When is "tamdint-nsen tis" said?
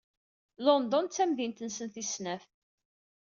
1.15-2.09